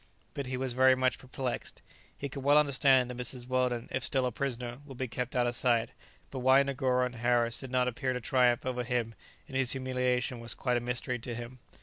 But 0.33 0.47
he 0.47 0.57
was 0.57 0.73
very 0.73 0.95
much 0.95 1.19
perplexed. 1.19 1.83
He 2.17 2.27
could 2.27 2.41
well 2.43 2.57
understand 2.57 3.07
that 3.11 3.17
Mrs. 3.17 3.47
Weldon, 3.47 3.87
if 3.91 4.03
still 4.03 4.25
a 4.25 4.31
prisoner, 4.31 4.79
would 4.83 4.97
be 4.97 5.07
kept 5.07 5.35
out 5.35 5.45
of 5.45 5.53
sight, 5.55 5.91
but 6.31 6.39
why 6.39 6.63
Negoro 6.63 7.05
and 7.05 7.17
Harris 7.17 7.59
did 7.59 7.69
not 7.69 7.87
appear 7.87 8.11
to 8.11 8.19
triumph 8.19 8.65
over 8.65 8.83
him 8.83 9.13
in 9.45 9.53
his 9.53 9.73
humiliation 9.73 10.39
was 10.39 10.55
quite 10.55 10.77
a 10.77 10.79
mystery 10.79 11.19
to 11.19 11.35
him. 11.35 11.59